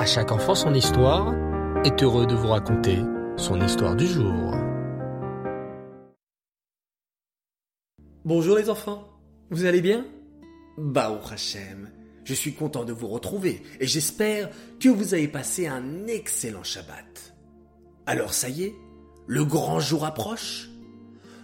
[0.00, 1.34] À chaque enfant son histoire
[1.84, 3.00] est heureux de vous raconter
[3.36, 4.54] son histoire du jour.
[8.24, 9.06] Bonjour les enfants,
[9.50, 10.06] vous allez bien?
[10.78, 11.90] Bao Hachem,
[12.24, 14.48] je suis content de vous retrouver et j'espère
[14.80, 17.34] que vous avez passé un excellent Shabbat.
[18.06, 18.74] Alors ça y est,
[19.26, 20.70] le grand jour approche.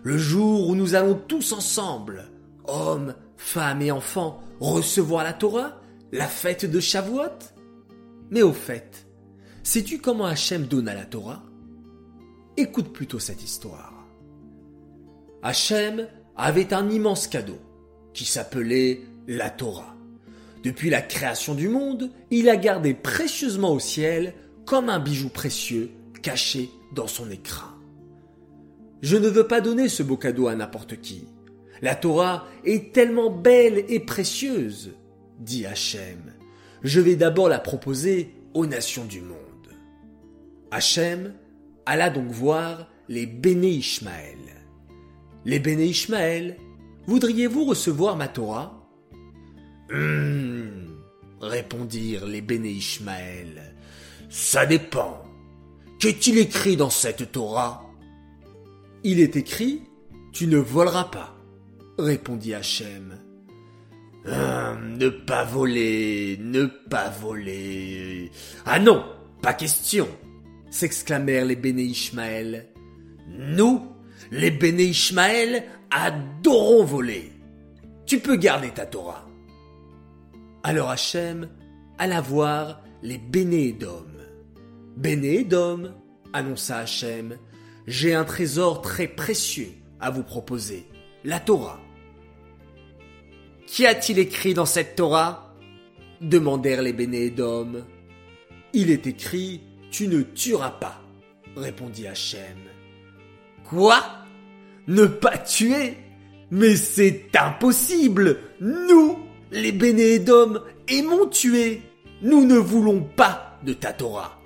[0.02, 2.30] Le jour où nous allons tous ensemble,
[2.64, 5.78] hommes, femmes et enfants, recevoir la Torah,
[6.10, 7.52] la fête de Shavuot
[8.30, 9.06] Mais au fait,
[9.62, 11.42] sais-tu comment Hachem donna la Torah?
[12.56, 14.06] Écoute plutôt cette histoire.
[15.42, 17.58] Hachem avait un immense cadeau
[18.12, 19.94] qui s'appelait la Torah.
[20.64, 25.90] Depuis la création du monde, il a gardé précieusement au ciel comme un bijou précieux
[26.22, 27.76] caché dans son écrin.
[29.02, 31.28] Je ne veux pas donner ce beau cadeau à n'importe qui.
[31.82, 34.92] La Torah est tellement belle et précieuse,
[35.38, 36.32] dit Hachem.
[36.86, 39.36] Je vais d'abord la proposer aux nations du monde.
[40.70, 41.34] Hachem
[41.84, 44.38] alla donc voir les Béné Ishmaël.
[45.44, 46.56] Les Béné Ishmaël,
[47.08, 48.88] voudriez-vous recevoir ma Torah?
[49.90, 51.02] Hum,
[51.40, 53.74] répondirent les Béné Ishmaël.
[54.30, 55.24] Ça dépend.
[55.98, 57.84] Qu'est-il écrit dans cette Torah?
[59.02, 59.82] Il est écrit
[60.32, 61.36] Tu ne voleras pas,
[61.98, 63.18] répondit Hachem.
[64.26, 68.30] Hum, ne pas voler, ne pas voler.
[68.64, 69.04] Ah non,
[69.40, 70.08] pas question,
[70.68, 72.66] s'exclamèrent les Béné Ishmaël.
[73.28, 73.86] Nous,
[74.32, 77.30] les Béné Ishmaël, adorons voler.
[78.04, 79.28] Tu peux garder ta Torah.
[80.64, 81.48] Alors Hachem
[81.98, 84.06] alla voir les Béné Édom.
[84.96, 85.92] Béné Édom,
[86.32, 87.36] annonça Hachem,
[87.86, 90.88] j'ai un trésor très précieux à vous proposer,
[91.22, 91.78] la Torah.
[93.66, 95.52] Qu'y a-t-il écrit dans cette Torah?
[96.20, 97.84] Demandèrent les Béné Édom.
[98.72, 101.02] Il est écrit Tu ne tueras pas,
[101.56, 102.58] répondit Hachem.
[103.64, 104.02] Quoi?
[104.86, 105.96] Ne pas tuer?
[106.50, 109.18] Mais c'est impossible Nous,
[109.50, 111.82] les Béné Édom, aimons tuer
[112.22, 114.40] Nous ne voulons pas de ta Torah.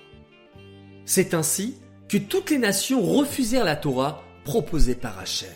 [1.04, 1.76] C'est ainsi
[2.08, 5.48] que toutes les nations refusèrent la Torah proposée par Hachem.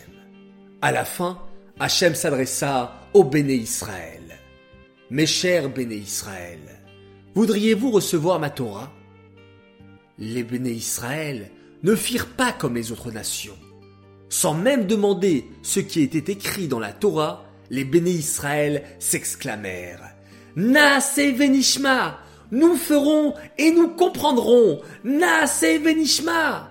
[0.81, 1.41] À la fin,
[1.77, 4.21] Hachem s'adressa au Béné Israël.
[5.09, 6.59] Mes chers Béné Israël,
[7.35, 8.93] voudriez-vous recevoir ma Torah?
[10.17, 11.51] Les Béné Israël
[11.83, 13.57] ne firent pas comme les autres nations.
[14.29, 20.15] Sans même demander ce qui était écrit dans la Torah, les Béné Israël s'exclamèrent
[20.55, 22.19] Naase Venishma
[22.51, 26.69] Nous ferons et nous comprendrons Naase Venishma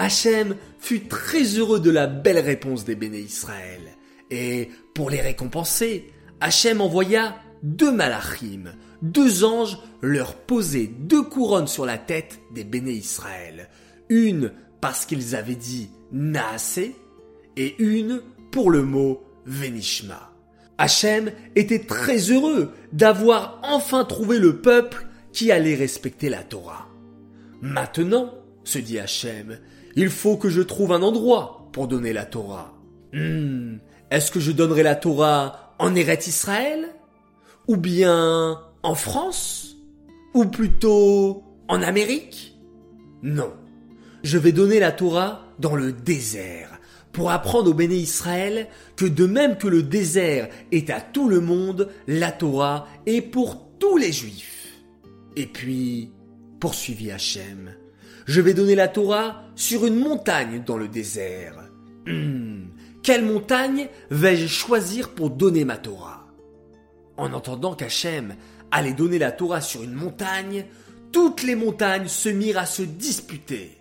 [0.00, 3.82] Hachem fut très heureux de la belle réponse des Béné Israël.
[4.30, 8.72] Et pour les récompenser, Hachem envoya deux malachim,
[9.02, 13.68] deux anges leur poser deux couronnes sur la tête des Béné Israël.
[14.08, 16.96] Une parce qu'ils avaient dit Naasé
[17.58, 18.22] et une
[18.52, 20.32] pour le mot Venishma.
[20.78, 26.88] Hachem était très heureux d'avoir enfin trouvé le peuple qui allait respecter la Torah.
[27.60, 28.32] Maintenant,
[28.64, 29.58] se dit Hachem,
[29.96, 32.74] il faut que je trouve un endroit pour donner la Torah.
[33.12, 33.76] Hmm,
[34.10, 36.88] est-ce que je donnerai la Torah en Eret Israël?
[37.68, 39.76] Ou bien en France?
[40.34, 42.56] Ou plutôt en Amérique?
[43.22, 43.52] Non.
[44.22, 46.80] Je vais donner la Torah dans le désert
[47.12, 51.40] pour apprendre au béné Israël que de même que le désert est à tout le
[51.40, 54.68] monde, la Torah est pour tous les juifs.
[55.36, 56.10] Et puis,
[56.60, 57.74] poursuivit Hachem,
[58.26, 61.56] je vais donner la Torah sur une montagne dans le désert.
[62.06, 62.68] Hum,
[63.02, 66.26] quelle montagne vais-je choisir pour donner ma Torah?
[67.16, 68.34] En entendant qu'Hachem
[68.70, 70.66] allait donner la Torah sur une montagne,
[71.12, 73.78] toutes les montagnes se mirent à se disputer.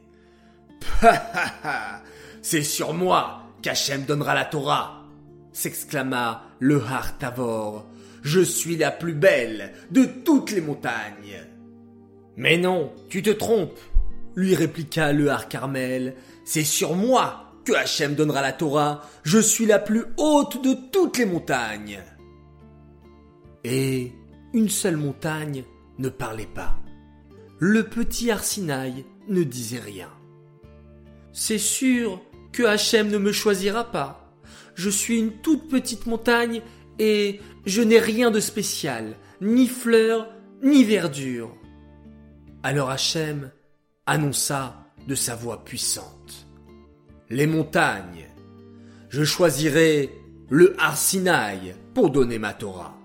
[2.42, 5.00] C'est sur moi qu'Hachem donnera la Torah
[5.60, 7.86] s'exclama le Har Tavor.
[8.22, 11.44] Je suis la plus belle de toutes les montagnes.
[12.38, 13.80] Mais non, tu te trompes,
[14.40, 16.16] lui répliqua le Har Carmel.
[16.46, 19.02] C'est sur moi que Hachem donnera la Torah.
[19.24, 22.00] Je suis la plus haute de toutes les montagnes.
[23.64, 24.14] Et
[24.54, 25.66] une seule montagne
[25.98, 26.80] ne parlait pas.
[27.60, 30.10] Le petit Arsinaï ne disait rien.
[31.34, 32.22] C'est sûr
[32.54, 34.34] que Hachem ne me choisira pas.
[34.76, 36.62] Je suis une toute petite montagne
[36.98, 40.30] et je n'ai rien de spécial, ni fleurs,
[40.64, 41.54] ni verdure.
[42.64, 43.52] Alors Hachem
[44.10, 46.48] annonça de sa voix puissante.
[47.30, 48.26] Les montagnes.
[49.10, 50.10] Je choisirai
[50.50, 52.98] le Arsinaï pour donner ma Torah,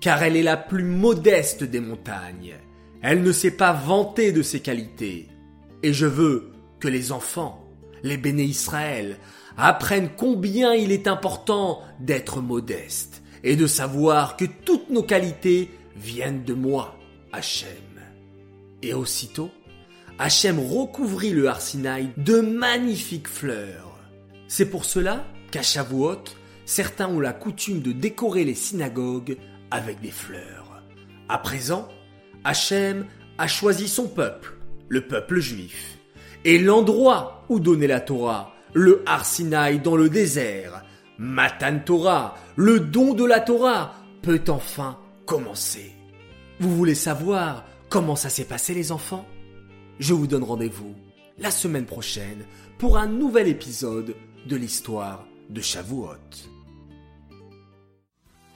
[0.00, 2.54] car elle est la plus modeste des montagnes.
[3.02, 5.28] Elle ne s'est pas vantée de ses qualités.
[5.82, 7.68] Et je veux que les enfants,
[8.02, 9.18] les béné Israël,
[9.58, 16.44] apprennent combien il est important d'être modeste et de savoir que toutes nos qualités viennent
[16.44, 16.96] de moi,
[17.32, 17.68] Hachem.
[18.82, 19.50] Et aussitôt,
[20.20, 23.96] Hachem recouvrit le Arsinaï de magnifiques fleurs.
[24.48, 26.24] C'est pour cela qu'à Shavuot,
[26.64, 29.36] certains ont la coutume de décorer les synagogues
[29.70, 30.82] avec des fleurs.
[31.28, 31.88] À présent,
[32.42, 33.06] Hachem
[33.38, 34.54] a choisi son peuple,
[34.88, 35.98] le peuple juif,
[36.44, 40.82] et l'endroit où donner la Torah, le Arsinaï dans le désert,
[41.18, 45.92] Matan Torah, le don de la Torah, peut enfin commencer.
[46.58, 49.24] Vous voulez savoir comment ça s'est passé les enfants?
[49.98, 50.94] Je vous donne rendez-vous
[51.38, 52.44] la semaine prochaine
[52.78, 54.14] pour un nouvel épisode
[54.46, 56.14] de l'histoire de Shavuot.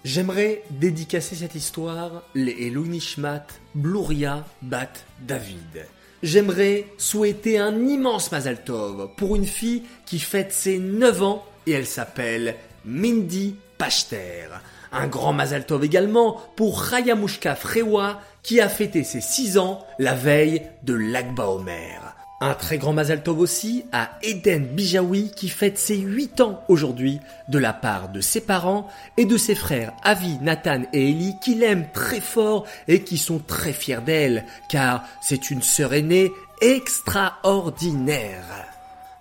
[0.04, 4.92] J'aimerais dédicacer cette histoire les Elunishmat Bluria Bat
[5.26, 5.86] David.
[6.22, 11.72] J'aimerais souhaiter un immense Mazal Tov pour une fille qui fête ses 9 ans et
[11.72, 12.54] elle s'appelle
[12.84, 14.46] Mindy Pachter.
[14.92, 20.14] Un grand Mazal Tov également pour Rayamushka Frewa qui a fêté ses 6 ans la
[20.14, 22.16] veille de l'Akba Omer.
[22.40, 27.20] Un très grand Mazal Tov aussi à Eden Bijawi qui fête ses 8 ans aujourd'hui
[27.46, 31.54] de la part de ses parents et de ses frères Avi, Nathan et Eli qui
[31.54, 38.66] l'aiment très fort et qui sont très fiers d'elle car c'est une sœur aînée extraordinaire.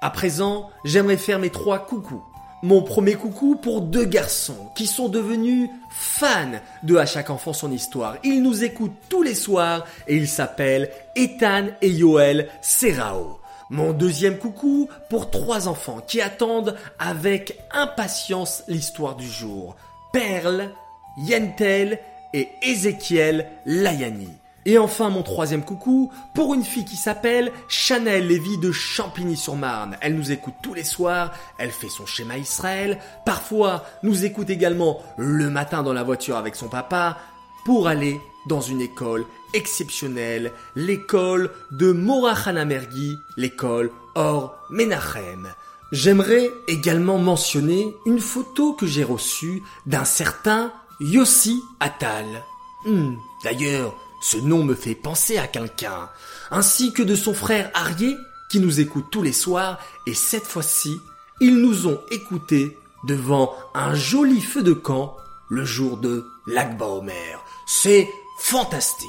[0.01, 2.23] À présent, j'aimerais faire mes trois coucous
[2.63, 7.71] mon premier coucou pour deux garçons qui sont devenus fans de À chaque enfant son
[7.71, 8.17] histoire.
[8.23, 13.39] Ils nous écoutent tous les soirs et ils s'appellent Ethan et Yoel Serrao.
[13.69, 19.75] Mon deuxième coucou pour trois enfants qui attendent avec impatience l'histoire du jour.
[20.11, 20.71] Perle,
[21.17, 21.99] Yentel
[22.33, 24.40] et Ezekiel Layani.
[24.65, 29.97] Et enfin mon troisième coucou pour une fille qui s'appelle Chanel Lévy de Champigny-sur-Marne.
[30.01, 35.01] Elle nous écoute tous les soirs, elle fait son schéma Israël, parfois nous écoute également
[35.17, 37.17] le matin dans la voiture avec son papa
[37.65, 45.53] pour aller dans une école exceptionnelle, l'école de Morachana Mergui, l'école Or Menachem.
[45.91, 50.71] J'aimerais également mentionner une photo que j'ai reçue d'un certain
[51.01, 52.45] Yossi Attal.
[52.85, 56.09] Hmm, d'ailleurs, ce nom me fait penser à quelqu'un,
[56.51, 58.15] ainsi que de son frère Arié,
[58.49, 60.95] qui nous écoute tous les soirs, et cette fois-ci,
[61.39, 65.17] ils nous ont écoutés devant un joli feu de camp
[65.49, 67.43] le jour de l'Akba Omer.
[67.65, 68.07] C'est
[68.39, 69.07] fantastique.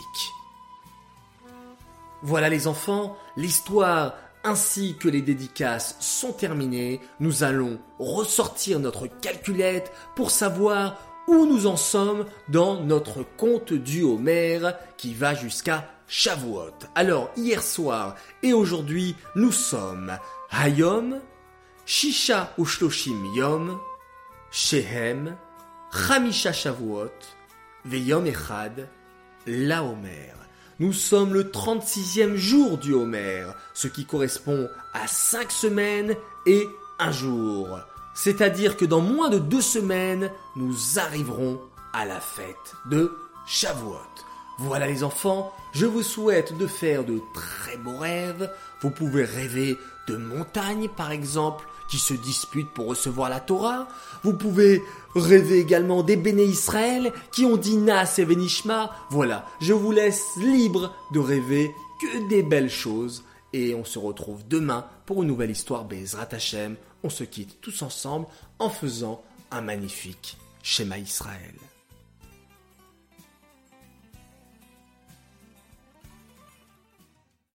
[2.22, 7.00] Voilà les enfants, l'histoire ainsi que les dédicaces sont terminées.
[7.20, 10.96] Nous allons ressortir notre calculette pour savoir
[11.28, 14.60] où nous en sommes dans notre conte du Homer
[14.96, 16.74] qui va jusqu'à Shavuot.
[16.94, 20.16] Alors, hier soir et aujourd'hui, nous sommes
[20.50, 21.20] Hayom,
[21.86, 23.78] Shisha Ushloshim Yom,
[24.50, 25.36] Shehem,
[25.90, 27.10] Chamisha Shavuot,
[27.84, 28.88] Veyom Echad,
[29.46, 29.82] La.
[30.78, 36.14] Nous sommes le 36e jour du Homer, ce qui correspond à 5 semaines
[36.46, 36.66] et
[36.98, 37.78] un jour.
[38.14, 41.60] C'est-à-dire que dans moins de deux semaines, nous arriverons
[41.92, 43.16] à la fête de
[43.46, 43.96] Shavuot.
[44.58, 48.50] Voilà les enfants, je vous souhaite de faire de très beaux rêves.
[48.82, 49.76] Vous pouvez rêver
[50.08, 53.88] de montagnes par exemple qui se disputent pour recevoir la Torah.
[54.22, 54.82] Vous pouvez
[55.14, 58.92] rêver également des béné Israël qui ont dit Nas et Venishma.
[59.10, 63.24] Voilà, je vous laisse libre de rêver que des belles choses.
[63.52, 67.82] Et on se retrouve demain pour une nouvelle histoire Bezrat Hashem on se quitte tous
[67.82, 68.26] ensemble
[68.58, 71.54] en faisant un magnifique schéma Israël.